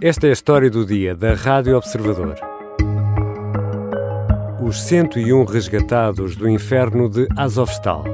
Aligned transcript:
Esta 0.00 0.28
é 0.28 0.30
a 0.30 0.32
história 0.32 0.70
do 0.70 0.86
dia 0.86 1.12
da 1.12 1.34
Rádio 1.34 1.76
Observador. 1.76 2.36
Os 4.62 4.80
101 4.84 5.44
resgatados 5.44 6.36
do 6.36 6.48
inferno 6.48 7.08
de 7.08 7.26
Azovstal. 7.36 8.04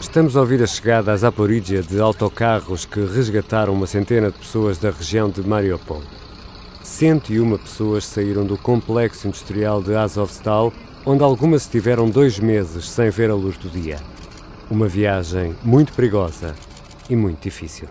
Estamos 0.00 0.36
a 0.36 0.40
ouvir 0.40 0.60
a 0.60 0.66
chegada 0.66 1.12
à 1.12 1.16
Zaporídia 1.16 1.84
de 1.84 2.00
autocarros 2.00 2.84
que 2.84 2.98
resgataram 2.98 3.74
uma 3.74 3.86
centena 3.86 4.32
de 4.32 4.38
pessoas 4.38 4.76
da 4.76 4.90
região 4.90 5.30
de 5.30 5.46
Mariupol. 5.46 6.02
101 6.86 7.58
pessoas 7.58 8.06
saíram 8.06 8.46
do 8.46 8.56
complexo 8.56 9.26
industrial 9.26 9.82
de 9.82 9.94
Azovstal, 9.96 10.72
onde 11.04 11.22
algumas 11.22 11.62
estiveram 11.62 12.08
dois 12.08 12.38
meses 12.38 12.88
sem 12.88 13.10
ver 13.10 13.28
a 13.28 13.34
luz 13.34 13.58
do 13.58 13.68
dia. 13.68 13.98
Uma 14.70 14.86
viagem 14.86 15.54
muito 15.64 15.92
perigosa 15.92 16.54
e 17.10 17.16
muito 17.16 17.42
difícil. 17.42 17.88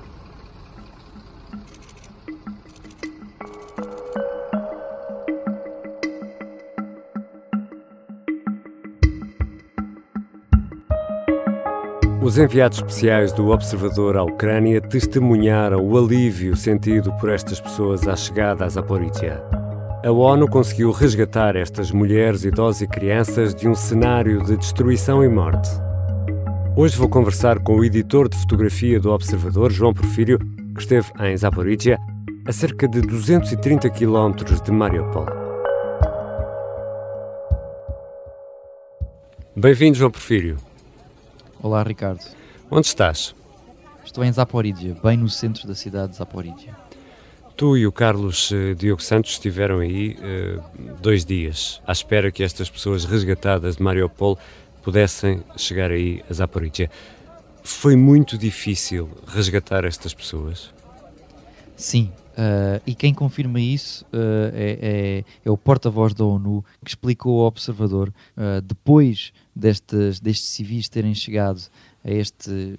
Os 12.36 12.40
enviados 12.40 12.80
especiais 12.80 13.32
do 13.32 13.48
Observador 13.48 14.18
à 14.18 14.24
Ucrânia 14.24 14.82
testemunharam 14.82 15.80
o 15.80 15.98
alívio 15.98 16.54
sentido 16.54 17.14
por 17.14 17.30
estas 17.30 17.62
pessoas 17.62 18.06
à 18.10 18.16
chegada 18.18 18.66
a 18.66 18.68
Zaporizhia. 18.68 19.42
A 20.04 20.12
ONU 20.12 20.46
conseguiu 20.50 20.92
resgatar 20.92 21.56
estas 21.56 21.92
mulheres, 21.92 22.44
idosos 22.44 22.82
e 22.82 22.88
crianças 22.88 23.56
de 23.56 23.70
um 23.70 23.74
cenário 23.74 24.44
de 24.44 24.58
destruição 24.58 25.24
e 25.24 25.30
morte. 25.30 25.70
Hoje 26.76 26.98
vou 26.98 27.08
conversar 27.08 27.58
com 27.60 27.78
o 27.78 27.86
editor 27.86 28.28
de 28.28 28.36
fotografia 28.36 29.00
do 29.00 29.14
Observador, 29.14 29.72
João 29.72 29.94
Porfírio, 29.94 30.38
que 30.76 30.82
esteve 30.82 31.10
em 31.22 31.38
Zaporizhia, 31.38 31.98
a 32.46 32.52
cerca 32.52 32.86
de 32.86 33.00
230 33.00 33.90
quilómetros 33.92 34.62
de 34.62 34.74
Mariupol. 34.74 35.26
Bem-vindo, 39.56 39.98
João 39.98 40.12
Porfírio. 40.12 40.65
Olá, 41.66 41.82
Ricardo. 41.82 42.24
Onde 42.70 42.86
estás? 42.86 43.34
Estou 44.06 44.24
em 44.24 44.32
Zaporizhia, 44.32 44.96
bem 45.04 45.18
no 45.18 45.28
centro 45.28 45.68
da 45.68 45.74
cidade 45.74 46.12
de 46.12 46.18
Zaporizhia. 46.18 46.78
Tu 47.58 47.78
e 47.78 47.88
o 47.88 47.92
Carlos 47.92 48.52
uh, 48.52 48.76
Diogo 48.76 49.02
Santos 49.02 49.32
estiveram 49.32 49.80
aí 49.80 50.12
uh, 50.12 50.62
dois 51.02 51.26
dias, 51.26 51.82
à 51.88 51.92
espera 51.92 52.32
que 52.32 52.44
estas 52.44 52.70
pessoas 52.70 53.04
resgatadas 53.04 53.78
de 53.78 53.82
Mariupol 53.82 54.38
pudessem 54.84 55.42
chegar 55.58 55.90
aí 55.90 56.24
a 56.30 56.34
Zaporizhia. 56.36 56.88
Foi 57.64 57.96
muito 57.96 58.38
difícil 58.38 59.10
resgatar 59.26 59.86
estas 59.86 60.14
pessoas? 60.14 60.72
Sim, 61.76 62.12
uh, 62.38 62.80
e 62.86 62.94
quem 62.94 63.12
confirma 63.12 63.60
isso 63.60 64.06
é, 64.14 64.78
é, 64.80 65.24
é, 65.44 65.50
o 65.50 65.58
porta-voz 65.58 66.14
da 66.14 66.26
ONU 66.26 66.64
que 66.84 66.92
explicou 66.92 67.42
ao 67.42 67.48
observador, 67.48 68.14
depois 68.64 69.34
destes, 69.56 70.20
destes 70.20 70.50
civis 70.50 70.90
terem 70.90 71.16
chegado 71.16 71.62
a 72.04 72.12
este 72.12 72.76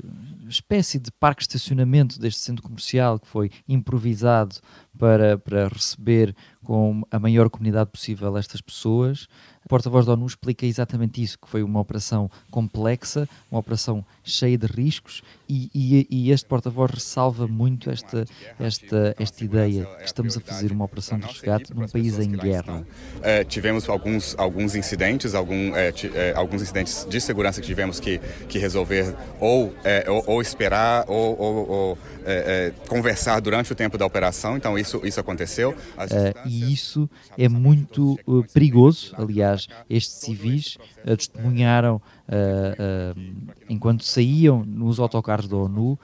espécie 0.49 1.01
de 1.01 1.11
parque 1.11 1.41
de 1.41 1.49
estacionamento 1.49 2.21
deste 2.21 2.41
centro 2.41 2.63
comercial 2.63 3.19
que 3.19 3.27
foi 3.27 3.51
improvisado 3.67 4.57
para, 4.99 5.39
para 5.39 5.69
receber 5.69 6.35
com 6.67 7.03
a 7.13 7.19
maior 7.19 7.49
comunidade 7.49 7.91
possível 7.91 8.37
estas 8.37 8.61
pessoas. 8.61 9.29
O 9.65 9.69
porta-voz 9.69 10.07
da 10.07 10.13
ONU 10.13 10.27
explica 10.27 10.65
exatamente 10.65 11.21
isso, 11.21 11.39
que 11.39 11.49
foi 11.49 11.63
uma 11.63 11.81
operação 11.81 12.31
complexa, 12.53 13.29
uma 13.51 13.59
operação 13.59 14.05
cheia 14.23 14.57
de 14.57 14.67
riscos 14.67 15.23
e, 15.49 15.71
e, 15.75 16.07
e 16.09 16.31
este 16.31 16.47
porta-voz 16.47 16.91
ressalva 16.93 17.49
muito 17.49 17.91
esta, 17.91 18.25
esta, 18.61 19.15
esta 19.19 19.45
ideia 19.45 19.85
que 19.99 20.05
estamos 20.05 20.37
a 20.37 20.41
fazer 20.41 20.71
uma 20.71 20.85
operação 20.85 21.19
de 21.19 21.27
resgate 21.27 21.75
num 21.75 21.89
país 21.89 22.19
em 22.19 22.31
guerra. 22.31 22.87
É, 23.23 23.43
tivemos 23.43 23.89
alguns, 23.89 24.37
alguns 24.39 24.77
incidentes, 24.77 25.35
algum, 25.35 25.75
é, 25.75 25.93
é, 26.15 26.33
alguns 26.37 26.63
incidentes 26.63 27.05
de 27.05 27.21
segurança 27.21 27.61
que 27.61 27.67
tivemos 27.67 27.99
que, 27.99 28.19
que 28.49 28.59
resolver 28.59 29.17
ou, 29.41 29.75
é, 29.83 30.09
ou, 30.09 30.23
ou, 30.27 30.43
esperar 30.43 31.05
ou, 31.09 31.39
ou, 31.39 31.99
é, 32.25 32.73
conversar 32.89 33.41
durante 33.41 33.73
o 33.73 33.75
tempo 33.75 33.99
da 33.99 34.07
operação, 34.07 34.57
então 34.57 34.79
isso, 34.87 35.01
isso 35.05 35.21
aconteceu. 35.21 35.77
e 36.47 36.73
isso 36.73 37.11
é 37.37 37.49
muito 37.49 38.19
uh, 38.27 38.45
perigoso, 38.53 39.13
aliás 39.17 39.67
estes 39.91 40.19
civis 40.21 40.77
uh, 41.05 41.17
testemunharam, 41.17 41.97
uh, 41.97 43.21
enquanto 43.69 44.05
saíam 44.05 44.65
nos 44.65 45.01
autocarros 45.01 45.49
da 45.49 45.57
ONU, 45.57 45.99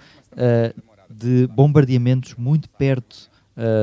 de 1.08 1.46
bombardeamentos 1.48 2.34
muito 2.36 2.68
perto 2.70 3.30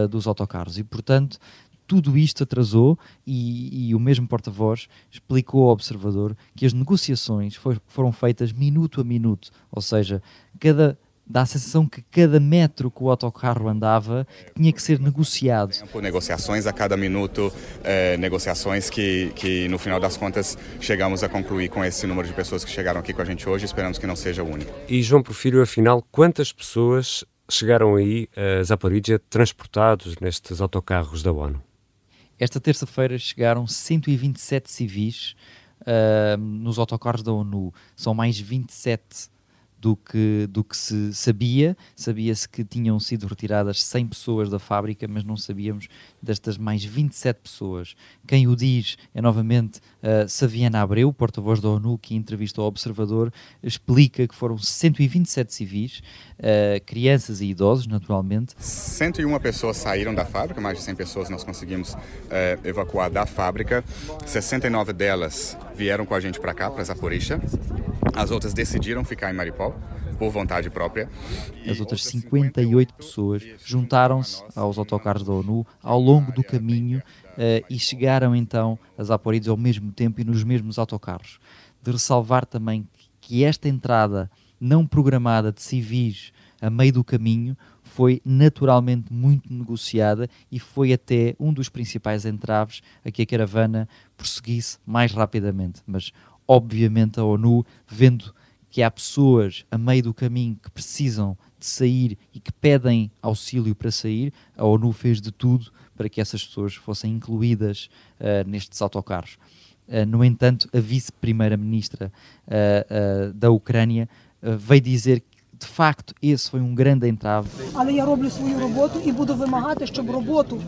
dos 0.10 0.26
autocarros. 0.26 0.80
E, 0.80 0.84
portanto, 0.84 1.38
tudo 1.86 2.18
isto 2.18 2.44
atrasou 2.44 2.98
e, 3.26 3.90
e 3.90 3.96
o 3.96 4.00
mesmo 4.00 4.28
porta-voz 4.28 4.88
explicou 5.12 5.64
ao 5.64 5.74
observador 5.74 6.36
que 6.56 6.66
as 6.66 6.74
negociações 6.74 7.56
for, 7.56 7.80
foram 7.88 8.12
feitas 8.12 8.52
minuto 8.52 9.00
a 9.00 9.04
minuto, 9.04 9.52
ou 9.72 9.82
seja, 9.82 10.24
cada 10.60 10.98
dá 11.30 11.42
a 11.42 11.46
sensação 11.46 11.88
que 11.88 12.02
cada 12.02 12.40
metro 12.40 12.90
que 12.90 13.04
o 13.04 13.10
autocarro 13.10 13.70
andava 13.70 14.26
tinha 14.56 14.74
que 14.74 14.82
ser 14.82 15.00
negociado. 15.00 15.76
Por 15.92 16.02
negociações 16.02 16.66
a 16.66 16.74
cada 16.74 16.98
minuto, 16.98 17.54
é, 17.84 18.18
negociações 18.18 18.90
que, 18.90 19.32
que 19.36 19.68
no 19.68 19.78
final 19.78 20.00
das 20.00 20.18
contas 20.18 20.58
chegamos 20.82 21.24
a 21.24 21.30
concluir 21.30 21.70
com 21.70 21.86
esse 21.86 22.08
número 22.08 22.28
de 22.28 22.34
pessoas 22.34 22.66
que 22.66 22.72
chegaram 22.72 23.00
aqui 23.00 23.14
com 23.14 23.22
a 23.22 23.26
gente 23.26 23.48
hoje, 23.48 23.66
esperamos 23.66 24.00
que 24.00 24.08
não 24.08 24.16
seja 24.16 24.42
o 24.42 24.52
único. 24.52 24.74
E 24.88 25.04
João 25.04 25.22
Porfírio, 25.22 25.62
afinal, 25.62 26.04
quantas 26.12 26.52
pessoas 26.52 27.24
chegaram 27.48 27.96
aí 27.96 28.28
a 28.36 28.64
Zaporizhia 28.64 29.20
transportados 29.30 30.16
nestes 30.20 30.60
autocarros 30.60 31.22
da 31.22 31.32
ONU? 31.32 31.62
Esta 32.40 32.60
terça-feira 32.60 33.18
chegaram 33.18 33.68
127 33.68 34.72
civis 34.72 35.36
uh, 35.82 36.38
nos 36.38 36.80
autocarros 36.80 37.22
da 37.22 37.34
ONU. 37.34 37.74
São 37.96 38.14
mais 38.14 38.40
27 38.40 39.30
do 39.80 39.96
que, 39.96 40.48
do 40.50 40.64
que 40.64 40.76
se 40.76 41.14
sabia. 41.14 41.76
Sabia-se 41.96 42.48
que 42.48 42.64
tinham 42.64 43.00
sido 43.00 43.28
retiradas 43.28 43.82
100 43.84 44.08
pessoas 44.08 44.50
da 44.50 44.60
fábrica, 44.60 45.08
mas 45.08 45.24
não 45.24 45.38
sabíamos 45.38 45.88
destas 46.22 46.58
mais 46.58 46.84
27 46.84 47.40
pessoas. 47.42 47.96
Quem 48.28 48.48
o 48.48 48.56
diz 48.56 48.98
é 49.14 49.22
novamente 49.22 49.80
uh, 50.04 50.28
Saviana 50.28 50.82
Abreu, 50.82 51.12
porta-voz 51.14 51.62
da 51.62 51.70
ONU, 51.70 51.98
que 51.98 52.16
entrevistou 52.16 52.64
ao 52.64 52.68
Observador, 52.68 53.32
explica 53.64 54.28
que 54.28 54.36
foram 54.36 54.58
127 54.58 55.54
civis, 55.54 56.02
uh, 56.40 56.84
crianças 56.86 57.42
e 57.42 57.46
idosos, 57.46 57.88
naturalmente. 57.88 58.54
101 58.58 59.40
pessoas 59.40 59.78
saíram 59.78 60.14
da 60.14 60.26
fábrica, 60.26 60.60
mais 60.60 60.78
de 60.78 60.84
100 60.84 60.96
pessoas 60.96 61.30
nós 61.30 61.44
conseguimos 61.44 61.94
uh, 61.94 61.98
evacuar 62.64 63.10
da 63.10 63.26
fábrica. 63.26 63.84
69 64.26 64.94
delas 64.94 65.58
vieram 65.76 66.06
com 66.06 66.14
a 66.14 66.20
gente 66.20 66.40
para 66.40 66.54
cá, 66.54 66.70
para 66.70 66.84
Zaporizhia. 66.84 67.40
As 68.20 68.32
outras 68.32 68.54
decidiram 68.54 69.06
ficar 69.06 69.32
em 69.32 69.34
Maripol 69.34 69.74
por 70.18 70.30
vontade 70.30 70.70
própria. 70.70 71.10
As 71.66 71.80
outras 71.80 72.04
58 72.04 72.94
pessoas 72.94 73.42
juntaram-se 73.64 74.44
aos 74.58 74.78
autocarros 74.78 75.24
da 75.24 75.32
ONU 75.32 75.66
ao 75.82 75.98
longo 75.98 76.30
do 76.34 76.44
caminho 76.44 77.00
uh, 77.00 77.66
e 77.70 77.80
chegaram 77.80 78.36
então 78.36 78.78
a 78.98 79.04
Zaporizhia 79.06 79.52
ao 79.52 79.58
mesmo 79.58 79.94
tempo 79.94 80.20
e 80.20 80.26
nos 80.26 80.44
mesmos 80.44 80.78
autocarros. 80.78 81.40
De 81.82 81.92
ressalvar 81.92 82.46
também 82.46 82.86
que 83.22 83.46
esta 83.46 83.70
entrada 83.70 84.30
não 84.60 84.86
programada 84.86 85.50
de 85.50 85.62
civis 85.62 86.34
a 86.62 86.70
meio 86.70 86.92
do 86.92 87.06
caminho 87.06 87.56
foi 87.84 88.22
naturalmente 88.26 89.12
muito 89.12 89.52
negociada 89.52 90.30
e 90.52 90.60
foi 90.60 90.94
até 90.94 91.36
um 91.40 91.54
dos 91.54 91.70
principais 91.70 92.26
entraves 92.26 92.82
a 93.04 93.10
que 93.10 93.22
a 93.22 93.26
caravana 93.26 93.88
prosseguisse 94.18 94.78
mais 94.86 95.12
rapidamente. 95.14 95.82
Mas 95.88 96.12
obviamente 96.50 97.20
a 97.20 97.24
ONU, 97.24 97.64
vendo 97.88 98.34
que 98.72 98.82
há 98.82 98.90
pessoas 98.90 99.64
a 99.70 99.78
meio 99.78 100.02
do 100.02 100.14
caminho 100.16 100.58
que 100.62 100.72
precisam 100.72 101.38
de 101.60 101.66
sair 101.68 102.18
e 102.34 102.40
que 102.40 102.52
pedem 102.52 103.12
auxílio 103.22 103.76
para 103.76 103.92
sair, 103.92 104.34
a 104.58 104.66
ONU 104.66 104.92
fez 104.92 105.22
de 105.22 105.32
tudo 105.32 105.72
para 105.96 106.10
que 106.10 106.20
essas 106.20 106.44
pessoas 106.44 106.74
fossem 106.74 107.14
incluídas 107.14 107.88
uh, 108.20 108.48
nestes 108.50 108.82
autocarros. 108.82 109.38
Uh, 109.88 110.06
no 110.08 110.26
entanto, 110.26 110.68
a 110.74 110.80
vice-primeira-ministra 110.80 112.12
uh, 112.48 113.34
da 113.34 113.52
Ucrânia 113.52 114.10
veio 114.42 114.82
dizer 114.82 115.20
que 115.20 115.40
de 115.60 115.68
facto 115.68 116.16
esse 116.22 116.50
foi 116.50 116.62
um 116.62 116.74
grande 116.74 117.08
entrave. 117.08 117.50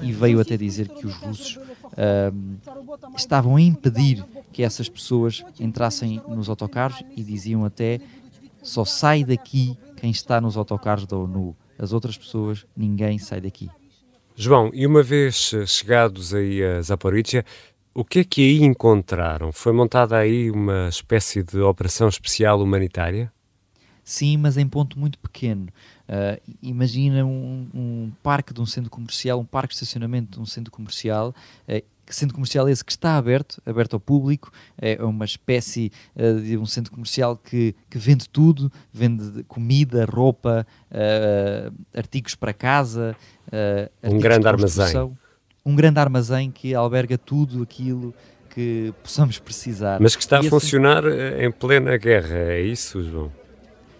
E 0.03 0.11
veio 0.11 0.39
até 0.39 0.57
dizer 0.57 0.89
que 0.89 1.07
os 1.07 1.15
russos 1.15 1.57
uh, 2.01 3.15
estavam 3.15 3.55
a 3.55 3.61
impedir 3.61 4.25
que 4.51 4.63
essas 4.63 4.89
pessoas 4.89 5.43
entrassem 5.59 6.21
nos 6.27 6.49
autocarros 6.49 7.03
e 7.15 7.23
diziam 7.23 7.63
até 7.63 7.99
só 8.63 8.85
sai 8.85 9.23
daqui 9.23 9.77
quem 9.97 10.11
está 10.11 10.41
nos 10.41 10.57
autocarros 10.57 11.05
da 11.05 11.17
ONU. 11.17 11.55
As 11.77 11.93
outras 11.93 12.17
pessoas, 12.17 12.65
ninguém 12.75 13.17
sai 13.17 13.41
daqui. 13.41 13.69
João, 14.35 14.69
e 14.73 14.85
uma 14.85 15.03
vez 15.03 15.53
chegados 15.67 16.33
aí 16.33 16.63
a 16.63 16.81
Zaporizhia, 16.81 17.45
o 17.93 18.05
que 18.05 18.19
é 18.19 18.23
que 18.23 18.41
aí 18.41 18.63
encontraram? 18.63 19.51
Foi 19.51 19.73
montada 19.73 20.17
aí 20.17 20.49
uma 20.49 20.87
espécie 20.87 21.43
de 21.43 21.59
operação 21.59 22.07
especial 22.07 22.61
humanitária? 22.61 23.31
Sim, 24.03 24.37
mas 24.37 24.57
em 24.57 24.67
ponto 24.67 24.97
muito 24.97 25.19
pequeno. 25.19 25.67
Uh, 26.07 26.41
imagina 26.61 27.25
um, 27.25 27.67
um, 27.73 28.11
parque 28.21 28.53
de 28.53 28.61
um 28.61 28.65
centro 28.65 28.89
comercial, 28.89 29.39
um 29.39 29.45
parque 29.45 29.69
de 29.69 29.75
estacionamento 29.75 30.37
de 30.37 30.39
um 30.41 30.45
centro 30.45 30.71
comercial, 30.71 31.33
uh, 31.67 31.83
centro 32.13 32.35
comercial 32.35 32.67
esse 32.69 32.83
que 32.83 32.91
está 32.91 33.17
aberto, 33.17 33.61
aberto 33.65 33.93
ao 33.93 33.99
público, 33.99 34.51
é 34.77 35.01
uma 35.03 35.25
espécie 35.25 35.91
uh, 36.15 36.39
de 36.41 36.57
um 36.57 36.65
centro 36.65 36.91
comercial 36.91 37.37
que, 37.37 37.75
que 37.89 37.97
vende 37.97 38.27
tudo, 38.29 38.71
vende 38.91 39.43
comida, 39.43 40.05
roupa, 40.05 40.65
uh, 40.91 41.73
artigos 41.93 42.35
para 42.35 42.53
casa, 42.53 43.15
uh, 43.47 44.13
um 44.15 44.19
grande 44.19 44.47
armazém. 44.47 45.17
Um 45.63 45.75
grande 45.75 45.99
armazém 45.99 46.49
que 46.49 46.73
alberga 46.73 47.17
tudo 47.17 47.61
aquilo 47.61 48.13
que 48.49 48.93
possamos 49.03 49.37
precisar. 49.37 49.99
Mas 50.01 50.15
que 50.15 50.23
está 50.23 50.37
e 50.37 50.39
a 50.39 50.39
assim, 50.39 50.49
funcionar 50.49 51.03
em 51.39 51.51
plena 51.51 51.95
guerra, 51.97 52.35
é 52.35 52.61
isso, 52.61 53.03
João? 53.03 53.31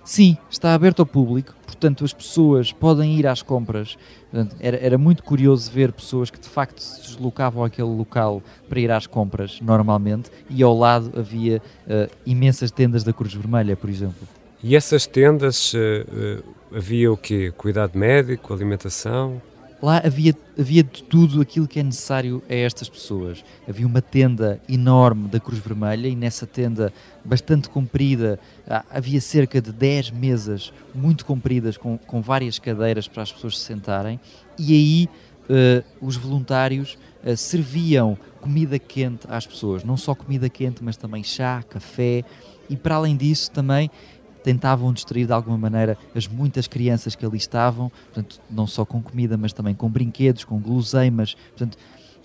Sim, 0.04 0.36
está 0.50 0.74
aberto 0.74 1.02
ao 1.02 1.06
público, 1.06 1.54
portanto 1.66 2.04
as 2.04 2.14
pessoas 2.14 2.72
podem 2.72 3.18
ir 3.18 3.28
às 3.28 3.42
compras. 3.42 3.98
Portanto, 4.32 4.56
era, 4.60 4.78
era 4.78 4.98
muito 4.98 5.24
curioso 5.24 5.72
ver 5.72 5.92
pessoas 5.92 6.30
que 6.30 6.40
de 6.40 6.50
facto 6.50 6.80
se 6.80 7.02
deslocavam 7.02 7.64
àquele 7.64 7.90
local 7.90 8.42
para 8.68 8.80
ir 8.80 8.92
às 8.92 9.06
compras 9.06 9.60
normalmente 9.62 10.32
e 10.50 10.64
ao 10.64 10.78
lado 10.78 11.12
havia 11.18 11.62
uh, 11.88 12.12
imensas 12.26 12.72
tendas 12.72 13.04
da 13.04 13.14
Cruz 13.14 13.34
Vermelha, 13.34 13.76
por 13.76 13.90
exemplo. 13.90 14.28
E 14.64 14.76
essas 14.76 15.06
tendas 15.06 15.74
uh, 15.74 16.44
havia 16.74 17.12
o 17.12 17.18
quê? 17.18 17.52
Cuidado 17.56 17.98
médico, 17.98 18.54
alimentação? 18.54 19.42
Lá 19.82 20.00
havia, 20.06 20.36
havia 20.58 20.84
de 20.84 21.02
tudo 21.04 21.42
aquilo 21.42 21.68
que 21.68 21.80
é 21.80 21.84
necessário 21.84 22.44
a 22.48 22.54
estas 22.54 22.88
pessoas. 22.88 23.44
Havia 23.68 23.88
uma 23.88 24.02
tenda 24.02 24.62
enorme 24.70 25.28
da 25.28 25.40
Cruz 25.40 25.60
Vermelha 25.60 26.08
e 26.08 26.16
nessa 26.16 26.46
tenda 26.46 26.94
bastante 27.26 27.68
comprida 27.68 28.40
ah, 28.68 28.86
havia 28.92 29.20
cerca 29.20 29.60
de 29.60 29.72
10 29.72 30.12
mesas 30.12 30.72
muito 30.94 31.26
compridas 31.26 31.78
com, 31.78 31.98
com 31.98 32.22
várias 32.22 32.60
cadeiras 32.60 33.08
para 33.08 33.24
as 33.24 33.32
pessoas 33.32 33.58
se 33.58 33.66
sentarem 33.66 34.20
e 34.58 34.74
aí 34.74 35.10
uh, 35.50 35.84
os 36.00 36.16
voluntários 36.16 36.98
uh, 37.26 37.36
serviam 37.36 38.18
comida 38.40 38.78
quente 38.78 39.26
às 39.30 39.48
pessoas. 39.48 39.84
Não 39.84 39.98
só 39.98 40.14
comida 40.14 40.48
quente, 40.48 40.84
mas 40.84 40.96
também 40.96 41.24
chá, 41.24 41.64
café 41.68 42.24
e 42.70 42.76
para 42.76 42.96
além 42.96 43.18
disso 43.18 43.50
também 43.50 43.90
tentavam 44.44 44.92
distrair 44.94 45.26
de 45.26 45.34
alguma 45.34 45.58
maneira 45.58 45.98
as 46.16 46.28
muitas 46.28 46.68
crianças 46.68 47.16
que 47.16 47.26
ali 47.26 47.38
estavam, 47.38 47.90
portanto, 47.90 48.42
não 48.50 48.68
só 48.68 48.86
com 48.86 49.02
comida, 49.02 49.38
mas 49.38 49.54
também 49.54 49.76
com 49.76 49.90
brinquedos, 49.90 50.44
com 50.44 50.60
guloseimas, 50.60 51.36
portanto, 51.50 51.78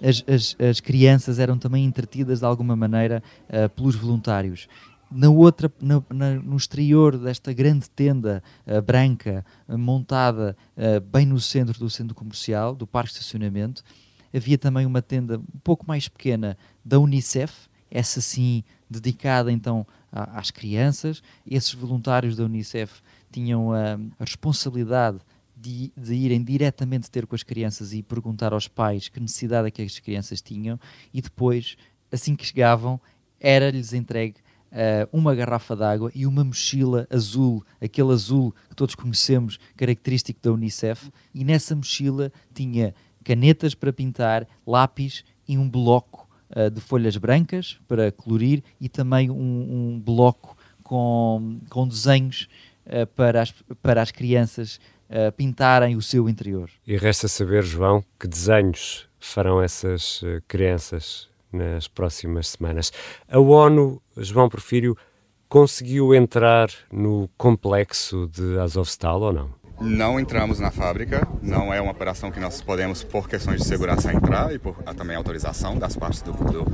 as, 0.02 0.22
as, 0.26 0.56
as 0.60 0.80
crianças 0.80 1.38
eram 1.38 1.58
também 1.58 1.84
entretidas 1.84 2.40
de 2.40 2.44
alguma 2.44 2.76
maneira 2.76 3.22
uh, 3.48 3.68
pelos 3.70 3.94
voluntários. 3.94 4.68
Na 5.10 5.30
outra, 5.30 5.72
na, 5.80 6.02
na, 6.10 6.34
no 6.34 6.56
exterior 6.56 7.16
desta 7.16 7.52
grande 7.52 7.88
tenda 7.88 8.42
uh, 8.66 8.82
branca, 8.82 9.44
uh, 9.68 9.78
montada 9.78 10.56
bem 11.10 11.24
no 11.24 11.40
centro 11.40 11.78
do 11.78 11.88
centro 11.88 12.14
comercial, 12.14 12.74
do 12.74 12.86
parque 12.86 13.10
de 13.10 13.18
estacionamento, 13.18 13.82
havia 14.34 14.58
também 14.58 14.84
uma 14.84 15.00
tenda 15.00 15.38
um 15.38 15.58
pouco 15.62 15.86
mais 15.86 16.08
pequena 16.08 16.58
da 16.84 16.98
Unicef, 16.98 17.68
essa 17.90 18.20
sim 18.20 18.62
dedicada 18.90 19.50
então 19.50 19.86
às 20.24 20.50
crianças. 20.50 21.22
Esses 21.46 21.74
voluntários 21.74 22.36
da 22.36 22.44
Unicef 22.44 23.00
tinham 23.30 23.72
a, 23.72 23.94
a 24.18 24.24
responsabilidade 24.24 25.18
de, 25.56 25.92
de, 25.96 26.14
irem 26.14 26.42
diretamente 26.42 27.10
ter 27.10 27.26
com 27.26 27.34
as 27.34 27.42
crianças 27.42 27.92
e 27.92 28.02
perguntar 28.02 28.52
aos 28.52 28.68
pais 28.68 29.08
que 29.08 29.18
necessidade 29.18 29.68
é 29.68 29.70
que 29.70 29.82
as 29.82 29.98
crianças 29.98 30.42
tinham 30.42 30.78
e 31.12 31.22
depois, 31.22 31.76
assim 32.12 32.36
que 32.36 32.44
chegavam, 32.44 33.00
era-lhes 33.40 33.92
entregue 33.92 34.36
uh, 34.72 35.08
uma 35.12 35.34
garrafa 35.34 35.74
d'água 35.74 36.10
e 36.14 36.26
uma 36.26 36.44
mochila 36.44 37.06
azul, 37.10 37.64
aquele 37.80 38.12
azul 38.12 38.54
que 38.68 38.76
todos 38.76 38.94
conhecemos, 38.94 39.58
característico 39.76 40.40
da 40.42 40.52
Unicef, 40.52 41.10
e 41.34 41.44
nessa 41.44 41.74
mochila 41.74 42.32
tinha 42.54 42.94
canetas 43.24 43.74
para 43.74 43.92
pintar, 43.92 44.46
lápis 44.66 45.24
e 45.48 45.58
um 45.58 45.68
bloco 45.68 46.25
uh, 46.54 46.70
de 46.70 46.80
folhas 46.80 47.16
brancas 47.16 47.78
para 47.86 48.12
colorir 48.12 48.62
e 48.80 48.88
também 48.88 49.30
um, 49.30 49.34
um 49.34 50.00
bloco 50.00 50.56
com, 50.82 51.60
com 51.68 51.86
desenhos 51.86 52.48
uh, 52.86 53.06
para, 53.08 53.42
as, 53.42 53.52
para 53.82 54.02
as 54.02 54.10
crianças 54.10 54.80
uh, 55.10 55.32
pintarem 55.32 55.96
o 55.96 56.02
seu 56.02 56.28
interior. 56.28 56.70
E 56.86 56.96
resta 56.96 57.28
saber, 57.28 57.62
João, 57.62 58.04
que 58.18 58.26
desenhos 58.26 59.08
farão 59.18 59.62
essas 59.62 60.22
crianças 60.46 61.28
nas 61.52 61.88
próximas 61.88 62.48
semanas. 62.48 62.92
A 63.28 63.38
ONU, 63.38 64.00
João 64.16 64.48
Porfírio, 64.48 64.96
conseguiu 65.48 66.14
entrar 66.14 66.68
no 66.92 67.28
complexo 67.36 68.28
de 68.28 68.58
Azovstal 68.58 69.20
ou 69.22 69.32
não? 69.32 69.65
Não 69.80 70.18
entramos 70.18 70.58
na 70.58 70.70
fábrica, 70.70 71.26
não 71.42 71.72
é 71.72 71.80
uma 71.80 71.92
operação 71.92 72.30
que 72.30 72.40
nós 72.40 72.62
podemos, 72.62 73.04
por 73.04 73.28
questões 73.28 73.60
de 73.60 73.66
segurança, 73.66 74.12
entrar 74.12 74.52
e 74.54 74.58
por 74.58 74.74
também 74.94 75.16
autorização 75.16 75.78
das 75.78 75.96
partes 75.96 76.22
do, 76.22 76.32
do 76.32 76.66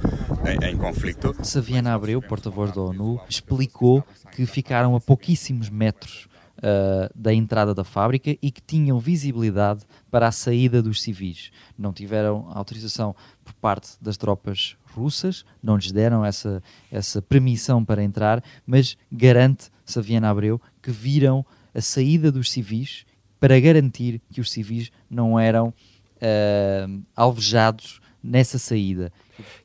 em, 0.49 0.71
em, 0.71 0.77
conflito. 0.77 1.35
Saviana 1.43 1.95
Abreu, 1.95 2.23
porta-voz 2.23 2.73
da 2.73 2.81
ONU, 2.81 3.21
explicou 3.29 4.05
que 4.31 4.47
ficaram 4.47 4.95
a 4.95 5.01
pouquíssimos 5.01 5.69
metros 5.69 6.29
uh, 6.59 7.11
da 7.15 7.35
entrada 7.35 7.75
da 7.75 7.83
fábrica 7.83 8.37
e 8.41 8.51
que 8.51 8.63
tinham 8.63 8.99
visibilidade 9.01 9.85
para 10.11 10.29
a 10.29 10.33
saída 10.33 10.81
dos 10.81 11.03
civis. 11.03 11.51
Não 11.77 11.93
tiveram 11.93 12.49
autorização 12.53 13.17
por 13.45 13.53
parte 13.55 13.97
das 14.01 14.17
tropas 14.17 14.77
russas, 14.95 15.45
não 15.63 15.77
lhes 15.77 15.91
deram 15.91 16.25
essa, 16.25 16.63
essa 16.91 17.21
permissão 17.21 17.85
para 17.85 18.03
entrar, 18.03 18.43
mas 18.67 18.97
garante 19.11 19.71
Saviana 19.85 20.31
Abreu 20.31 20.61
que 20.81 20.91
viram 20.91 21.45
a 21.75 21.81
saída 21.81 22.31
dos 22.31 22.51
civis 22.51 23.05
para 23.41 23.59
garantir 23.59 24.21
que 24.31 24.41
os 24.41 24.51
civis 24.51 24.91
não 25.11 25.39
eram 25.39 25.69
uh, 25.69 27.03
alvejados 27.17 28.01
nessa 28.23 28.59
saída. 28.59 29.13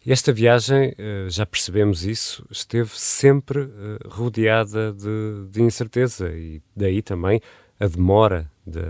Esta 0.06 0.34
viagem, 0.34 0.90
uh, 0.94 1.30
já 1.30 1.46
percebemos 1.46 2.04
isso, 2.04 2.44
esteve 2.50 2.90
sempre 2.94 3.60
uh, 3.60 4.00
rodeada 4.08 4.92
de, 4.92 5.48
de, 5.52 5.62
incerteza 5.62 6.30
e 6.30 6.62
daí 6.76 7.04
também 7.04 7.40
a 7.80 7.88
demora 7.88 8.50
de, 8.66 8.82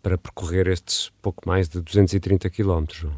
para 0.00 0.16
percorrer 0.16 0.68
estes 0.68 1.10
pouco 1.20 1.48
mais 1.48 1.68
de 1.68 1.80
230 1.80 2.48
quilómetros. 2.50 3.10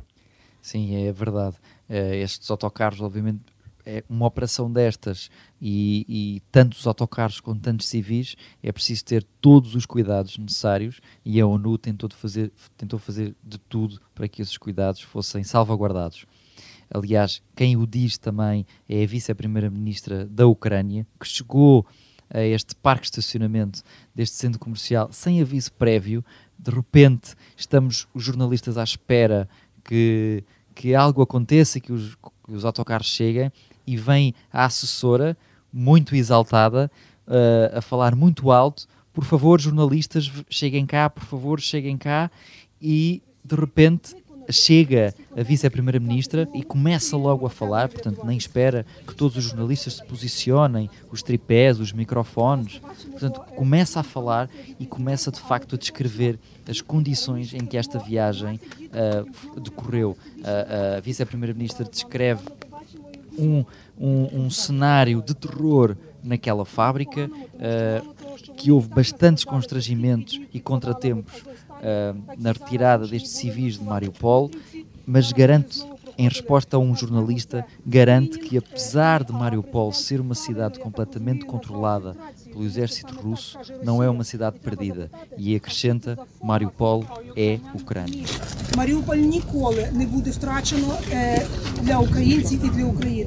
Sim, 0.63 1.07
é 1.07 1.13
verdade. 1.13 1.57
estes 1.89 2.51
autocarros, 2.51 3.01
obviamente, 3.01 3.41
é 3.89 4.05
uma 4.07 4.27
operação 4.27 4.71
destas 4.71 5.31
e, 5.59 6.05
e 6.07 6.43
tantos 6.53 6.87
autocarros 6.87 7.41
com 7.41 7.57
tantos 7.57 7.89
civis, 7.89 8.37
é 8.63 8.71
preciso 8.71 9.03
ter 9.03 9.25
todos 9.41 9.75
os 9.75 9.87
cuidados 9.87 10.37
necessários 10.37 11.01
e 11.25 11.41
a 11.41 11.47
ONU 11.47 11.79
tentou 11.79 12.11
fazer, 12.13 12.53
tentou 12.77 12.99
fazer 12.99 13.35
de 13.43 13.57
tudo 13.57 13.99
para 14.15 14.29
que 14.29 14.43
esses 14.43 14.59
cuidados 14.59 15.01
fossem 15.01 15.43
salvaguardados. 15.43 16.27
Aliás, 16.93 17.43
quem 17.57 17.79
o 17.79 17.87
diz 17.87 18.19
também 18.19 18.67
é 18.87 19.03
a 19.03 19.07
vice-primeira-ministra 19.07 20.27
da 20.27 20.47
Ucrânia, 20.47 21.07
que 21.19 21.27
chegou 21.27 21.87
a 22.29 22.43
este 22.43 22.75
parque 22.75 23.05
de 23.05 23.09
estacionamento 23.09 23.83
deste 24.15 24.37
centro 24.37 24.59
comercial 24.59 25.09
sem 25.13 25.41
aviso 25.41 25.73
prévio. 25.73 26.23
De 26.59 26.71
repente, 26.71 27.35
estamos 27.57 28.07
os 28.13 28.23
jornalistas 28.23 28.77
à 28.77 28.85
espera 28.85 29.49
que, 29.83 30.45
que 30.75 30.95
algo 30.95 31.23
aconteça, 31.23 31.81
que 31.81 31.91
os, 31.91 32.15
que 32.17 32.53
os 32.53 32.67
autocarros 32.67 33.07
cheguem 33.07 33.51
e 33.89 33.97
vem 33.97 34.35
a 34.53 34.67
assessora, 34.67 35.35
muito 35.73 36.15
exaltada, 36.15 36.91
uh, 37.27 37.79
a 37.79 37.81
falar 37.81 38.15
muito 38.15 38.51
alto: 38.51 38.87
por 39.15 39.25
favor, 39.25 39.59
jornalistas, 39.59 40.31
cheguem 40.51 40.85
cá, 40.85 41.09
por 41.09 41.25
favor, 41.25 41.59
cheguem 41.59 41.97
cá. 41.97 42.31
E 42.81 43.23
de 43.43 43.57
repente 43.57 44.15
chega 44.51 45.15
a 45.37 45.43
vice-primeira-ministra 45.43 46.49
e 46.55 46.63
começa 46.63 47.17
logo 47.17 47.47
a 47.47 47.51
falar, 47.51 47.89
portanto, 47.89 48.25
nem 48.25 48.37
espera 48.37 48.85
que 49.07 49.15
todos 49.15 49.37
os 49.37 49.45
jornalistas 49.45 49.95
se 49.95 50.05
posicionem, 50.05 50.89
os 51.11 51.23
tripés, 51.23 51.81
os 51.81 51.93
microfones. 51.93 52.81
Portanto, 53.11 53.41
começa 53.57 54.01
a 54.01 54.03
falar 54.03 54.49
e 54.79 54.87
começa 54.87 55.31
de 55.31 55.41
facto 55.41 55.75
a 55.75 55.79
descrever 55.79 56.39
as 56.69 56.81
condições 56.81 57.53
em 57.53 57.61
que 57.61 57.77
esta 57.77 57.99
viagem 57.99 58.61
uh, 58.87 59.61
decorreu. 59.61 60.17
Uh, 60.39 60.97
a 60.97 61.01
vice-primeira-ministra 61.01 61.85
descreve 61.85 62.43
um, 63.39 63.65
um, 63.99 64.45
um 64.45 64.51
cenário 64.51 65.23
de 65.23 65.35
terror 65.35 65.97
naquela 66.23 66.65
fábrica, 66.65 67.31
uh, 67.31 68.15
que 68.57 68.71
houve 68.71 68.89
bastantes 68.89 69.45
constrangimentos 69.45 70.41
e 70.53 70.61
contratempos 70.61 71.41
uh, 71.43 72.37
na 72.37 72.53
retirada 72.53 73.07
destes 73.07 73.33
civis 73.33 73.79
de 73.79 73.85
Mariupol, 73.85 74.51
mas 75.07 75.33
garanto, 75.33 75.87
em 76.19 76.29
resposta 76.29 76.77
a 76.77 76.81
um 76.81 76.95
jornalista, 76.95 77.65
garante 77.87 78.39
que 78.39 78.59
apesar 78.59 79.23
de 79.23 79.33
Mariupol 79.33 79.93
ser 79.93 80.21
uma 80.21 80.35
cidade 80.35 80.79
completamente 80.79 81.47
controlada 81.47 82.17
pelo 82.59 82.67
exército 82.67 83.15
russo 83.15 83.57
não 83.85 84.03
é 84.03 84.11
uma 84.11 84.25
cidade 84.25 84.59
perdida 84.59 85.09
e 85.37 85.55
acrescenta 85.55 86.19
Mariupol 86.43 87.05
é 87.37 87.61
Ucrânia. 87.73 88.25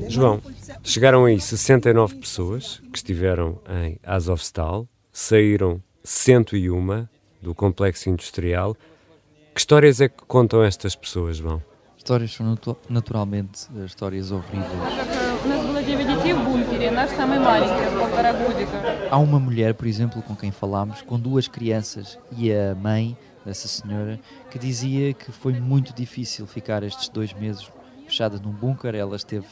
João, 0.10 0.42
chegaram 0.84 1.24
aí 1.24 1.40
69 1.40 2.16
pessoas 2.16 2.82
que 2.92 2.98
estiveram 2.98 3.58
em 3.70 3.98
Azovstal, 4.04 4.86
saíram 5.14 5.82
101 6.04 7.08
do 7.42 7.56
complexo 7.56 8.10
industrial. 8.10 8.76
Que 9.54 9.62
histórias 9.62 10.02
é 10.02 10.10
que 10.10 10.26
contam 10.28 10.62
estas 10.64 10.96
pessoas, 10.96 11.38
João? 11.38 11.62
Histórias 11.98 12.34
são 12.34 12.58
naturalmente 12.90 13.68
eh, 13.78 13.86
histórias 13.86 14.32
horríveis 14.32 15.11
Há 19.10 19.18
uma 19.18 19.40
mulher, 19.40 19.74
por 19.74 19.88
exemplo, 19.88 20.22
com 20.22 20.36
quem 20.36 20.52
falámos, 20.52 21.02
com 21.02 21.20
duas 21.20 21.48
crianças 21.48 22.18
e 22.38 22.52
a 22.54 22.76
mãe 22.76 23.18
dessa 23.46 23.68
senhora, 23.68 24.20
que 24.50 24.60
dizia 24.60 25.14
que 25.14 25.32
foi 25.32 25.54
muito 25.54 25.94
difícil 25.94 26.46
ficar 26.46 26.84
estes 26.84 27.10
dois 27.10 27.34
meses 27.34 27.70
fechada 28.06 28.38
num 28.40 28.52
bunker. 28.52 28.96
Ela 28.96 29.16
esteve 29.16 29.46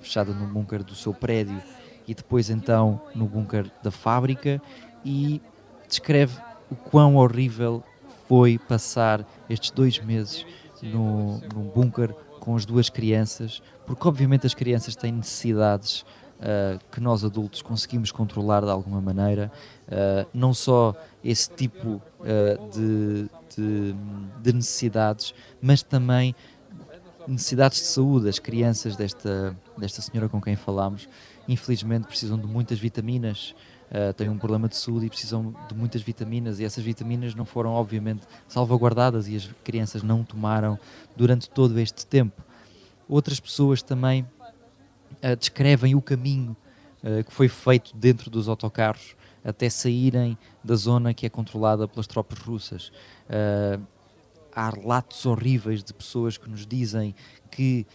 fechada 0.00 0.32
no 0.32 0.46
bunker 0.46 0.82
do 0.82 0.94
seu 0.94 1.14
prédio 1.14 1.60
e 2.06 2.14
depois 2.14 2.50
então 2.50 3.00
no 3.14 3.26
bunker 3.26 3.70
da 3.82 3.90
fábrica 3.90 4.60
e 5.04 5.40
descreve 5.88 6.36
o 6.70 6.74
quão 6.74 7.16
horrível 7.16 7.82
foi 8.28 8.58
passar 8.58 9.24
estes 9.48 9.70
dois 9.70 9.98
meses 10.00 10.44
no, 10.82 11.40
num 11.54 11.68
bunker 11.68 12.14
com 12.46 12.54
as 12.54 12.64
duas 12.64 12.88
crianças, 12.88 13.60
porque 13.84 14.06
obviamente 14.06 14.46
as 14.46 14.54
crianças 14.54 14.94
têm 14.94 15.10
necessidades 15.10 16.02
uh, 16.38 16.78
que 16.92 17.00
nós 17.00 17.24
adultos 17.24 17.60
conseguimos 17.60 18.12
controlar 18.12 18.60
de 18.62 18.70
alguma 18.70 19.00
maneira, 19.00 19.50
uh, 19.88 20.24
não 20.32 20.54
só 20.54 20.94
esse 21.24 21.50
tipo 21.50 22.00
uh, 22.20 22.70
de, 22.70 23.28
de, 23.56 23.94
de, 24.44 24.52
necessidades, 24.52 25.34
mas 25.60 25.82
também 25.82 26.36
necessidades 27.26 27.78
de 27.80 27.86
saúde. 27.86 28.28
As 28.28 28.38
crianças 28.38 28.94
desta, 28.94 29.56
desta 29.78 30.02
senhora 30.02 30.28
com 30.28 30.40
quem 30.40 30.56
falámos, 30.56 31.08
infelizmente, 31.48 32.06
precisam 32.06 32.38
de 32.38 32.46
muitas 32.46 32.78
vitaminas. 32.78 33.54
Uh, 33.90 34.12
têm 34.14 34.28
um 34.28 34.38
problema 34.38 34.68
de 34.68 34.76
saúde 34.76 35.06
e 35.06 35.08
precisam 35.08 35.54
de 35.68 35.74
muitas 35.74 36.02
vitaminas, 36.02 36.58
e 36.58 36.64
essas 36.64 36.82
vitaminas 36.82 37.36
não 37.36 37.44
foram, 37.44 37.70
obviamente, 37.70 38.26
salvaguardadas 38.48 39.28
e 39.28 39.36
as 39.36 39.48
crianças 39.62 40.02
não 40.02 40.24
tomaram 40.24 40.78
durante 41.14 41.48
todo 41.48 41.78
este 41.78 42.04
tempo. 42.04 42.42
Outras 43.08 43.38
pessoas 43.38 43.82
também 43.82 44.26
uh, 45.22 45.36
descrevem 45.38 45.94
o 45.94 46.02
caminho 46.02 46.56
uh, 47.04 47.22
que 47.22 47.32
foi 47.32 47.48
feito 47.48 47.96
dentro 47.96 48.28
dos 48.28 48.48
autocarros 48.48 49.14
até 49.44 49.70
saírem 49.70 50.36
da 50.64 50.74
zona 50.74 51.14
que 51.14 51.24
é 51.24 51.28
controlada 51.28 51.86
pelas 51.86 52.08
tropas 52.08 52.40
russas. 52.40 52.90
há 54.52 54.70
relatos 54.70 55.24
horríveis 55.24 55.84
de 55.84 55.94
pessoas 55.94 56.36
que 56.36 56.50
nos 56.50 56.66
dizem 56.66 57.14
que 57.48 57.86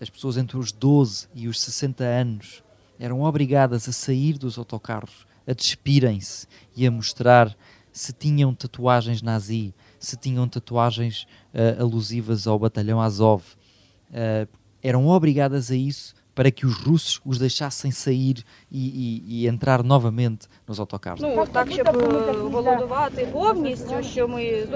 as 0.00 0.08
pessoas 0.08 0.36
entre 0.36 0.56
os 0.56 0.72
12 0.72 1.28
e 1.34 1.46
os 1.46 1.60
60 1.60 2.02
anos 2.02 2.62
eram 2.98 3.22
obrigadas 3.22 3.88
a 3.88 3.92
sair 3.92 4.38
dos 4.38 4.56
autocarros, 4.56 5.26
a 5.46 5.52
despirem-se 5.52 6.46
e 6.76 6.86
a 6.86 6.90
mostrar 6.90 7.56
se 7.92 8.12
tinham 8.12 8.54
tatuagens 8.54 9.20
nazi, 9.20 9.74
se 9.98 10.16
tinham 10.16 10.48
tatuagens 10.48 11.26
uh, 11.52 11.82
alusivas 11.82 12.46
ao 12.46 12.58
batalhão 12.58 13.00
Azov. 13.00 13.42
Uh, 14.10 14.48
eram 14.82 15.06
obrigadas 15.06 15.70
a 15.70 15.76
isso 15.76 16.14
para 16.34 16.50
que 16.50 16.64
os 16.64 16.76
russos 16.76 17.20
os 17.24 17.38
deixassem 17.38 17.90
sair 17.90 18.42
e, 18.70 19.22
e, 19.28 19.42
e 19.42 19.48
entrar 19.48 19.82
novamente 19.82 20.46
nos 20.66 20.80
autocarros. 20.80 21.20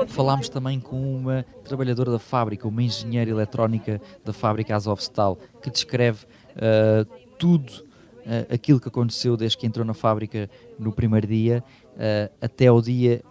Falámos 0.09 0.49
também 0.49 0.81
com 0.81 1.17
uma 1.17 1.45
trabalhadora 1.65 2.11
da 2.11 2.19
fábrica, 2.19 2.69
uma 2.69 2.83
engenheira 2.83 3.31
eletrónica 3.31 4.01
da 4.25 4.33
fábrica 4.33 4.75
Azovstal, 4.75 5.39
que 5.63 5.71
descreve 5.71 6.25
uh, 6.57 7.05
tudo 7.39 7.71
uh, 7.71 8.53
aquilo 8.53 8.81
que 8.81 8.89
aconteceu 8.89 9.37
desde 9.37 9.57
que 9.57 9.67
entrou 9.67 9.85
na 9.85 9.95
fábrica 9.95 10.51
no 10.79 10.93
primeiro 10.93 11.27
dia 11.27 11.65
uh, 11.95 12.33
até 12.41 12.71
o 12.71 12.81
dia 12.81 13.23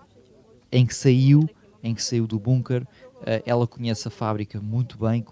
em 0.71 0.85
que 0.85 0.95
saiu, 0.95 1.47
em 1.83 1.93
que 1.93 2.03
saiu 2.03 2.25
do 2.25 2.39
bunker. 2.39 2.81
Uh, 2.81 3.41
ela 3.45 3.65
conhece 3.65 4.07
a 4.07 4.11
fábrica 4.11 4.59
muito 4.59 4.97
bem, 4.97 5.23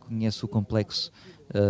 conhece 0.00 0.44
o 0.44 0.48
complexo 0.48 1.10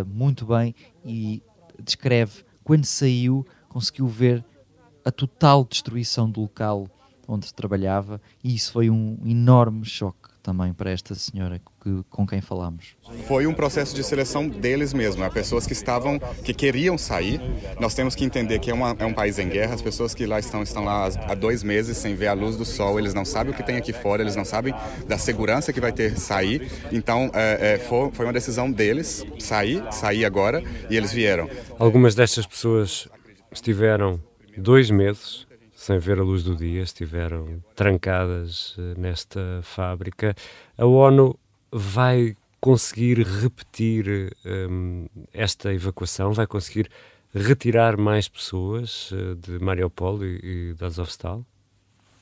muito 0.06 0.46
bem 0.46 0.74
e 1.04 1.42
descreve 1.82 2.44
quando 2.62 2.84
saiu, 2.84 3.46
conseguiu 3.68 4.06
ver 4.06 4.44
a 5.04 5.10
total 5.10 5.64
destruição 5.64 6.30
do 6.30 6.42
local 6.42 6.88
onde 7.26 7.52
trabalhava 7.52 8.20
e 8.42 8.54
isso 8.54 8.72
foi 8.72 8.90
um 8.90 9.18
enorme 9.24 9.84
choque 9.84 10.21
também 10.42 10.72
para 10.72 10.90
esta 10.90 11.14
senhora 11.14 11.60
que, 11.82 12.04
com 12.10 12.26
quem 12.26 12.40
falamos? 12.40 12.96
Foi 13.26 13.46
um 13.46 13.54
processo 13.54 13.94
de 13.94 14.02
seleção 14.02 14.48
deles 14.48 14.92
mesmos, 14.92 15.16
né? 15.16 15.30
pessoas 15.30 15.66
que 15.66 15.72
estavam, 15.72 16.18
que 16.18 16.52
queriam 16.52 16.98
sair. 16.98 17.40
Nós 17.78 17.94
temos 17.94 18.14
que 18.14 18.24
entender 18.24 18.58
que 18.58 18.70
é, 18.70 18.74
uma, 18.74 18.96
é 18.98 19.06
um 19.06 19.14
país 19.14 19.38
em 19.38 19.48
guerra, 19.48 19.74
as 19.74 19.82
pessoas 19.82 20.14
que 20.14 20.26
lá 20.26 20.38
estão 20.38 20.62
estão 20.62 20.84
lá 20.84 21.08
há 21.28 21.34
dois 21.34 21.62
meses 21.62 21.96
sem 21.96 22.14
ver 22.14 22.26
a 22.26 22.32
luz 22.32 22.56
do 22.56 22.64
sol, 22.64 22.98
eles 22.98 23.14
não 23.14 23.24
sabem 23.24 23.52
o 23.52 23.56
que 23.56 23.62
tem 23.62 23.76
aqui 23.76 23.92
fora, 23.92 24.22
eles 24.22 24.36
não 24.36 24.44
sabem 24.44 24.74
da 25.06 25.16
segurança 25.16 25.72
que 25.72 25.80
vai 25.80 25.92
ter 25.92 26.18
sair. 26.18 26.70
Então 26.90 27.30
é, 27.32 27.74
é, 27.74 27.78
foi, 27.78 28.10
foi 28.12 28.26
uma 28.26 28.32
decisão 28.32 28.70
deles 28.70 29.24
sair, 29.38 29.82
sair 29.92 30.24
agora 30.24 30.62
e 30.90 30.96
eles 30.96 31.12
vieram. 31.12 31.48
Algumas 31.78 32.14
destas 32.14 32.46
pessoas 32.46 33.08
estiveram 33.52 34.20
dois 34.56 34.90
meses 34.90 35.46
sem 35.82 35.98
ver 35.98 36.20
a 36.20 36.22
luz 36.22 36.44
do 36.44 36.54
dia, 36.54 36.80
estiveram 36.80 37.60
trancadas 37.74 38.76
eh, 38.78 38.94
nesta 38.96 39.40
fábrica. 39.64 40.32
A 40.78 40.86
ONU 40.86 41.36
vai 41.72 42.36
conseguir 42.60 43.26
repetir 43.26 44.32
um, 44.46 45.06
esta 45.34 45.74
evacuação? 45.74 46.32
Vai 46.32 46.46
conseguir 46.46 46.88
retirar 47.34 47.96
mais 47.96 48.28
pessoas 48.28 49.10
uh, 49.10 49.34
de 49.34 49.58
Mariupol 49.58 50.24
e, 50.24 50.70
e 50.70 50.74
de 50.74 50.84
Azovstal? 50.84 51.44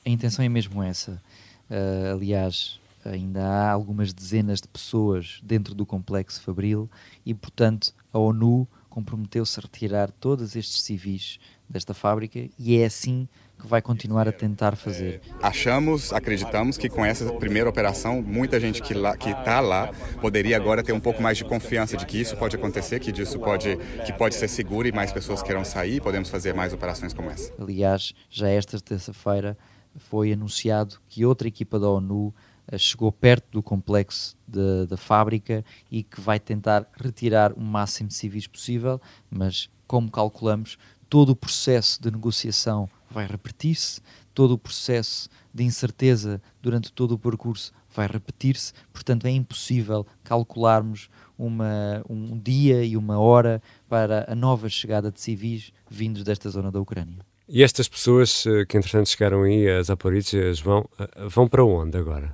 A 0.03 0.09
intenção 0.09 0.43
é 0.43 0.49
mesmo 0.49 0.81
essa. 0.81 1.21
Uh, 1.69 2.15
aliás, 2.15 2.79
ainda 3.05 3.43
há 3.43 3.71
algumas 3.71 4.11
dezenas 4.11 4.59
de 4.59 4.67
pessoas 4.67 5.39
dentro 5.43 5.75
do 5.75 5.85
complexo 5.85 6.41
Fabril 6.41 6.89
e, 7.23 7.31
portanto, 7.35 7.93
a 8.11 8.17
ONU 8.17 8.67
comprometeu-se 8.89 9.59
a 9.59 9.61
retirar 9.61 10.09
todos 10.09 10.55
estes 10.55 10.81
civis 10.81 11.39
desta 11.71 11.93
fábrica 11.93 12.49
e 12.59 12.77
é 12.77 12.85
assim 12.85 13.27
que 13.59 13.67
vai 13.67 13.81
continuar 13.81 14.27
a 14.27 14.31
tentar 14.31 14.75
fazer. 14.75 15.21
Achamos, 15.41 16.11
acreditamos 16.11 16.77
que 16.77 16.89
com 16.89 17.05
essa 17.05 17.31
primeira 17.33 17.69
operação, 17.69 18.21
muita 18.21 18.59
gente 18.59 18.81
que 18.81 18.93
lá, 18.93 19.15
que 19.15 19.29
está 19.29 19.59
lá 19.59 19.91
poderia 20.19 20.57
agora 20.57 20.83
ter 20.83 20.93
um 20.93 20.99
pouco 20.99 21.21
mais 21.21 21.37
de 21.37 21.45
confiança 21.45 21.95
de 21.95 22.05
que 22.05 22.19
isso 22.19 22.35
pode 22.35 22.55
acontecer, 22.55 22.99
que 22.99 23.11
disso 23.11 23.39
pode 23.39 23.77
que 24.05 24.11
pode 24.13 24.35
ser 24.35 24.47
seguro 24.47 24.87
e 24.87 24.91
mais 24.91 25.11
pessoas 25.11 25.43
queiram 25.43 25.63
sair, 25.63 26.01
podemos 26.01 26.29
fazer 26.29 26.53
mais 26.53 26.73
operações 26.73 27.13
como 27.13 27.29
essa. 27.29 27.53
Aliás, 27.59 28.13
já 28.29 28.49
esta 28.49 28.79
terça-feira 28.79 29.57
foi 29.95 30.33
anunciado 30.33 30.97
que 31.07 31.25
outra 31.25 31.47
equipa 31.47 31.79
da 31.79 31.89
ONU 31.89 32.33
eh, 32.67 32.77
chegou 32.77 33.11
perto 33.11 33.45
do 33.51 33.63
complexo 33.63 34.35
da 34.47 34.97
fábrica 34.97 35.63
e 35.89 36.03
que 36.03 36.19
vai 36.19 36.39
tentar 36.39 36.85
retirar 36.99 37.53
o 37.53 37.61
máximo 37.61 38.09
de 38.09 38.15
civis 38.15 38.47
possível, 38.47 38.99
mas 39.29 39.69
como 39.87 40.09
calculamos, 40.09 40.77
todo 41.11 41.31
o 41.31 41.35
processo 41.35 42.01
de 42.01 42.09
negociação 42.09 42.89
vai 43.09 43.27
repetir-se, 43.27 43.99
todo 44.33 44.53
o 44.53 44.57
processo 44.57 45.27
de 45.53 45.61
incerteza 45.61 46.41
durante 46.61 46.89
todo 46.89 47.11
o 47.15 47.19
percurso 47.19 47.73
vai 47.93 48.07
repetir-se, 48.07 48.71
portanto 48.93 49.25
é 49.25 49.29
impossível 49.29 50.07
calcularmos 50.23 51.09
uma, 51.37 52.01
um 52.09 52.39
dia 52.39 52.85
e 52.85 52.95
uma 52.95 53.19
hora 53.19 53.61
para 53.89 54.25
a 54.31 54.33
nova 54.33 54.69
chegada 54.69 55.11
de 55.11 55.19
civis 55.19 55.73
vindos 55.89 56.23
desta 56.23 56.49
zona 56.49 56.71
da 56.71 56.79
Ucrânia. 56.79 57.19
E 57.45 57.61
estas 57.61 57.89
pessoas 57.89 58.45
eh, 58.45 58.65
que 58.65 58.77
entretanto 58.77 59.09
chegaram 59.09 59.43
aí, 59.43 59.69
as 59.69 59.87
Zaporizhias, 59.87 60.61
vão, 60.61 60.89
eh, 60.97 61.27
vão 61.27 61.45
para 61.45 61.65
onde 61.65 61.97
agora? 61.97 62.33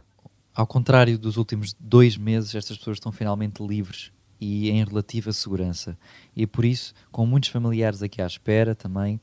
Ao 0.53 0.67
contrário 0.67 1.17
dos 1.17 1.35
últimos 1.35 1.75
dois 1.79 2.15
meses, 2.15 2.53
estas 2.53 2.77
pessoas 2.77 2.97
estão 2.97 3.11
finalmente 3.11 3.65
livres 3.65 4.11
e 4.39 4.69
em 4.69 4.83
relativa 4.83 5.31
segurança. 5.31 5.97
E 6.35 6.45
por 6.45 6.65
isso, 6.65 6.93
com 7.11 7.25
muitos 7.25 7.49
familiares 7.49 8.01
aqui 8.01 8.21
à 8.21 8.25
espera 8.25 8.75
também, 8.75 9.19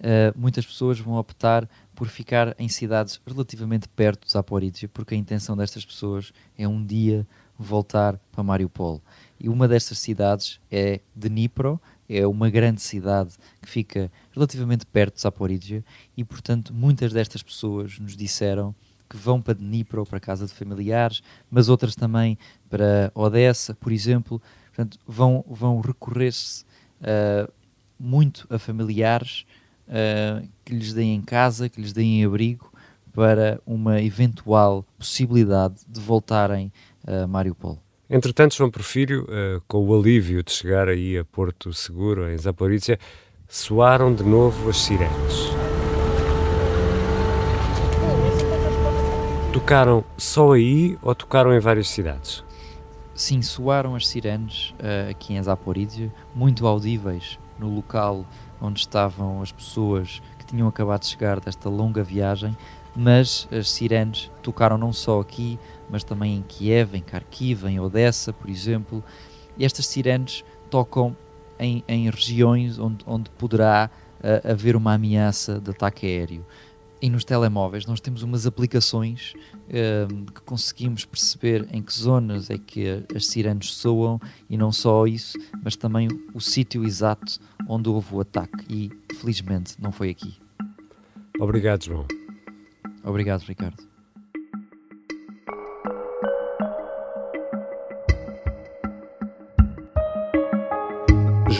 uh, 0.00 0.38
muitas 0.38 0.64
pessoas 0.66 0.98
vão 0.98 1.14
optar 1.14 1.68
por 1.94 2.08
ficar 2.08 2.54
em 2.58 2.68
cidades 2.68 3.20
relativamente 3.26 3.88
perto 3.88 4.26
de 4.26 4.32
Zaporizhia, 4.32 4.88
porque 4.88 5.14
a 5.14 5.18
intenção 5.18 5.56
destas 5.56 5.84
pessoas 5.84 6.32
é 6.56 6.66
um 6.66 6.84
dia 6.84 7.26
voltar 7.58 8.18
para 8.30 8.42
Mariupol. 8.42 9.00
E 9.38 9.48
uma 9.48 9.68
destas 9.68 9.98
cidades 9.98 10.60
é 10.70 11.00
Dnipro, 11.14 11.80
é 12.08 12.26
uma 12.26 12.50
grande 12.50 12.82
cidade 12.82 13.34
que 13.60 13.68
fica 13.68 14.10
relativamente 14.32 14.84
perto 14.84 15.14
de 15.14 15.22
Zaporizhia 15.22 15.84
e, 16.16 16.24
portanto, 16.24 16.74
muitas 16.74 17.12
destas 17.12 17.42
pessoas 17.42 17.98
nos 17.98 18.16
disseram 18.16 18.74
que 19.08 19.16
vão 19.16 19.42
para 19.42 19.54
Dnipro, 19.54 20.06
para 20.06 20.18
casa 20.18 20.46
de 20.46 20.52
familiares, 20.54 21.22
mas 21.50 21.68
outras 21.68 21.94
também 21.94 22.38
para 22.72 23.12
Odessa, 23.14 23.74
por 23.74 23.92
exemplo. 23.92 24.40
Portanto, 24.68 24.98
vão, 25.06 25.44
vão 25.46 25.78
recorrer-se 25.80 26.64
uh, 27.02 27.52
muito 28.00 28.46
a 28.48 28.58
familiares 28.58 29.44
uh, 29.86 30.48
que 30.64 30.74
lhes 30.74 30.94
deem 30.94 31.20
casa, 31.20 31.68
que 31.68 31.78
lhes 31.78 31.92
deem 31.92 32.24
abrigo 32.24 32.72
para 33.12 33.60
uma 33.66 34.00
eventual 34.00 34.86
possibilidade 34.98 35.74
de 35.86 36.00
voltarem 36.00 36.72
a 37.06 37.26
Mariupol. 37.26 37.78
Entretanto, 38.08 38.54
João 38.54 38.70
Porfírio, 38.70 39.24
uh, 39.24 39.62
com 39.68 39.86
o 39.86 39.94
alívio 39.94 40.42
de 40.42 40.52
chegar 40.52 40.88
aí 40.88 41.18
a 41.18 41.24
Porto 41.26 41.74
Seguro, 41.74 42.30
em 42.30 42.38
Zaporizhia, 42.38 42.98
soaram 43.46 44.14
de 44.14 44.22
novo 44.22 44.70
as 44.70 44.78
sirenes. 44.78 45.50
Tocaram 49.52 50.02
só 50.16 50.52
aí 50.52 50.96
ou 51.02 51.14
tocaram 51.14 51.54
em 51.54 51.60
várias 51.60 51.88
cidades? 51.88 52.42
Sim, 53.22 53.40
soaram 53.40 53.94
as 53.94 54.08
sirenes 54.08 54.74
uh, 54.80 55.08
aqui 55.12 55.34
em 55.34 55.40
Zaporizhia, 55.40 56.12
muito 56.34 56.66
audíveis 56.66 57.38
no 57.56 57.72
local 57.72 58.26
onde 58.60 58.80
estavam 58.80 59.40
as 59.40 59.52
pessoas 59.52 60.20
que 60.40 60.44
tinham 60.44 60.66
acabado 60.66 61.02
de 61.02 61.06
chegar 61.06 61.38
desta 61.38 61.68
longa 61.68 62.02
viagem, 62.02 62.56
mas 62.96 63.46
as 63.52 63.70
sirenes 63.70 64.28
tocaram 64.42 64.76
não 64.76 64.92
só 64.92 65.20
aqui, 65.20 65.56
mas 65.88 66.02
também 66.02 66.38
em 66.38 66.42
Kiev, 66.42 66.96
em 66.96 67.00
Kharkiv, 67.00 67.64
em 67.68 67.78
Odessa, 67.78 68.32
por 68.32 68.50
exemplo. 68.50 69.04
E 69.56 69.64
estas 69.64 69.86
sirenes 69.86 70.44
tocam 70.68 71.16
em, 71.60 71.84
em 71.86 72.10
regiões 72.10 72.80
onde, 72.80 73.04
onde 73.06 73.30
poderá 73.30 73.88
uh, 74.18 74.50
haver 74.50 74.74
uma 74.74 74.94
ameaça 74.94 75.60
de 75.60 75.70
ataque 75.70 76.06
aéreo. 76.06 76.44
E 77.02 77.10
nos 77.10 77.24
telemóveis 77.24 77.84
nós 77.84 78.00
temos 78.00 78.22
umas 78.22 78.46
aplicações 78.46 79.34
uh, 79.66 80.32
que 80.32 80.40
conseguimos 80.42 81.04
perceber 81.04 81.66
em 81.72 81.82
que 81.82 81.92
zonas 81.92 82.48
é 82.48 82.56
que 82.56 83.04
as 83.12 83.26
sirenes 83.26 83.74
soam 83.74 84.20
e 84.48 84.56
não 84.56 84.70
só 84.70 85.04
isso, 85.04 85.36
mas 85.64 85.74
também 85.74 86.06
o 86.32 86.40
sítio 86.40 86.84
exato 86.84 87.40
onde 87.66 87.88
houve 87.88 88.14
o 88.14 88.20
ataque. 88.20 88.64
E 88.70 89.16
felizmente 89.16 89.74
não 89.80 89.90
foi 89.90 90.10
aqui. 90.10 90.36
Obrigado, 91.40 91.84
João. 91.84 92.06
Obrigado, 93.02 93.42
Ricardo. 93.42 93.91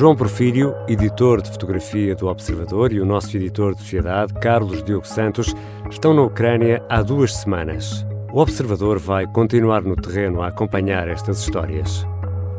João 0.03 0.17
Porfírio, 0.17 0.75
editor 0.89 1.41
de 1.41 1.49
fotografia 1.49 2.17
do 2.17 2.27
Observador, 2.27 2.93
e 2.93 3.01
o 3.01 3.07
nosso 3.07 3.37
editor 3.37 3.73
de 3.73 3.83
sociedade, 3.83 4.35
Carlos 4.35 4.83
Diogo 4.83 5.07
Santos, 5.07 5.55
estão 5.89 6.13
na 6.13 6.23
Ucrânia 6.23 6.83
há 6.89 7.03
duas 7.03 7.33
semanas. 7.37 8.05
O 8.33 8.41
Observador 8.41 8.99
vai 8.99 9.29
continuar 9.29 9.83
no 9.83 9.95
terreno 9.95 10.43
a 10.43 10.49
acompanhar 10.49 11.07
estas 11.07 11.39
histórias. 11.39 12.05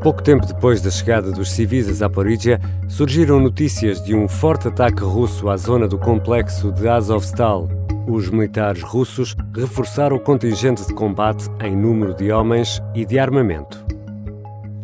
Pouco 0.01 0.23
tempo 0.23 0.45
depois 0.45 0.81
da 0.81 0.89
chegada 0.89 1.33
dos 1.33 1.51
civis 1.51 1.89
a 1.89 1.91
Zaporizhia, 1.91 2.61
surgiram 2.87 3.41
notícias 3.41 4.01
de 4.01 4.15
um 4.15 4.25
forte 4.25 4.69
ataque 4.69 5.03
russo 5.03 5.49
à 5.49 5.57
zona 5.57 5.85
do 5.85 5.97
complexo 5.97 6.71
de 6.71 6.87
Azovstal. 6.87 7.67
Os 8.07 8.29
militares 8.29 8.81
russos 8.81 9.35
reforçaram 9.53 10.15
o 10.15 10.21
contingente 10.21 10.87
de 10.87 10.93
combate 10.93 11.49
em 11.61 11.75
número 11.75 12.13
de 12.13 12.31
homens 12.31 12.81
e 12.95 13.05
de 13.05 13.19
armamento. 13.19 13.82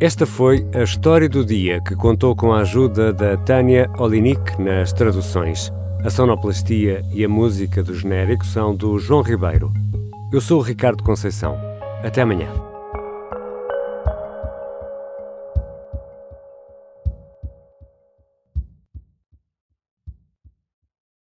Esta 0.01 0.25
foi 0.25 0.65
a 0.73 0.81
história 0.81 1.27
do 1.27 1.43
dia 1.43 1.81
que 1.81 1.93
contou 1.93 2.33
com 2.33 2.53
a 2.53 2.61
ajuda 2.61 3.11
da 3.11 3.35
Tânia 3.35 3.89
Olinik 3.97 4.57
nas 4.57 4.93
traduções. 4.93 5.73
A 6.05 6.09
sonoplastia 6.09 7.03
e 7.11 7.25
a 7.25 7.27
música 7.27 7.83
do 7.83 7.93
genérico 7.93 8.45
são 8.45 8.73
do 8.73 8.97
João 8.97 9.21
Ribeiro. 9.21 9.73
Eu 10.31 10.39
sou 10.39 10.59
o 10.59 10.63
Ricardo 10.63 11.03
Conceição. 11.03 11.57
Até 12.01 12.21
amanhã. 12.21 12.68